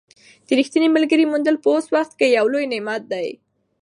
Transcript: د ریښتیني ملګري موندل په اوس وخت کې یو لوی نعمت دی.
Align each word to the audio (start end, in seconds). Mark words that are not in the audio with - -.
د 0.45 0.47
ریښتیني 0.59 0.89
ملګري 0.97 1.25
موندل 1.31 1.55
په 1.63 1.67
اوس 1.73 1.85
وخت 1.95 2.11
کې 2.19 2.27
یو 2.37 2.45
لوی 2.53 2.65
نعمت 2.73 3.03
دی. 3.13 3.27